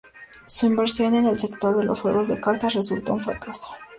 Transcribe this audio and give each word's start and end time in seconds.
Su 0.47 0.65
inversión 0.65 1.13
en 1.13 1.27
el 1.27 1.37
sector 1.39 1.77
de 1.77 1.83
los 1.83 2.01
juegos 2.01 2.27
de 2.27 2.41
cartas 2.41 2.73
resultó 2.73 3.13
un 3.13 3.19
fracaso. 3.19 3.69